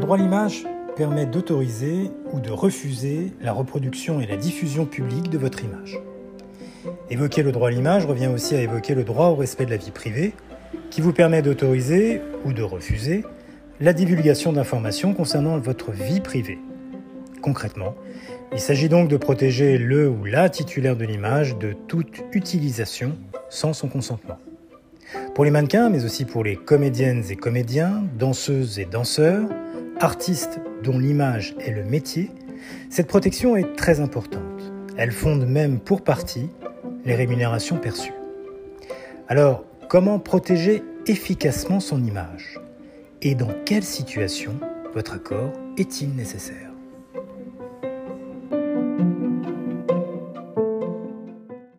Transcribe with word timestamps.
droit 0.00 0.16
à 0.16 0.20
l'image 0.20 0.64
permet 0.96 1.26
d'autoriser 1.26 2.10
ou 2.32 2.40
de 2.40 2.50
refuser 2.50 3.32
la 3.40 3.52
reproduction 3.52 4.20
et 4.20 4.26
la 4.26 4.36
diffusion 4.36 4.86
publique 4.86 5.30
de 5.30 5.38
votre 5.38 5.64
image. 5.64 6.00
Évoquer 7.10 7.42
le 7.42 7.52
droit 7.52 7.68
à 7.68 7.70
l'image 7.70 8.06
revient 8.06 8.28
aussi 8.28 8.54
à 8.54 8.60
évoquer 8.60 8.94
le 8.94 9.04
droit 9.04 9.26
au 9.26 9.34
respect 9.34 9.66
de 9.66 9.70
la 9.70 9.76
vie 9.76 9.90
privée, 9.90 10.32
qui 10.90 11.00
vous 11.00 11.12
permet 11.12 11.42
d'autoriser 11.42 12.22
ou 12.44 12.52
de 12.52 12.62
refuser 12.62 13.24
la 13.80 13.92
divulgation 13.92 14.52
d'informations 14.52 15.12
concernant 15.12 15.58
votre 15.58 15.90
vie 15.90 16.20
privée. 16.20 16.58
Concrètement, 17.42 17.94
il 18.52 18.60
s'agit 18.60 18.88
donc 18.88 19.08
de 19.08 19.16
protéger 19.16 19.78
le 19.78 20.08
ou 20.08 20.24
la 20.24 20.48
titulaire 20.48 20.96
de 20.96 21.04
l'image 21.04 21.58
de 21.58 21.74
toute 21.88 22.22
utilisation 22.32 23.16
sans 23.50 23.72
son 23.72 23.88
consentement. 23.88 24.38
Pour 25.34 25.44
les 25.44 25.50
mannequins, 25.50 25.90
mais 25.90 26.04
aussi 26.04 26.24
pour 26.24 26.44
les 26.44 26.56
comédiennes 26.56 27.24
et 27.28 27.36
comédiens, 27.36 28.02
danseuses 28.18 28.78
et 28.78 28.84
danseurs, 28.84 29.48
artistes 30.02 30.60
dont 30.82 30.98
l'image 30.98 31.54
est 31.60 31.70
le 31.70 31.84
métier, 31.84 32.30
cette 32.90 33.06
protection 33.06 33.56
est 33.56 33.76
très 33.76 34.00
importante. 34.00 34.72
Elle 34.96 35.12
fonde 35.12 35.46
même 35.46 35.78
pour 35.78 36.02
partie 36.02 36.50
les 37.04 37.14
rémunérations 37.14 37.78
perçues. 37.78 38.14
Alors, 39.28 39.64
comment 39.88 40.18
protéger 40.18 40.82
efficacement 41.06 41.80
son 41.80 42.04
image? 42.04 42.60
Et 43.22 43.34
dans 43.34 43.52
quelle 43.64 43.84
situation 43.84 44.58
votre 44.92 45.14
accord 45.14 45.52
est-il 45.78 46.14
nécessaire? 46.14 46.71